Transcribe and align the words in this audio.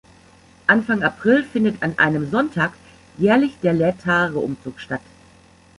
Anfang 0.65 1.03
April 1.03 1.43
findet 1.43 1.83
an 1.83 1.99
einem 1.99 2.31
Sonntag 2.31 2.73
jährlich 3.19 3.57
der 3.61 3.73
Laetare-Umzug 3.73 4.79
statt. 4.79 5.01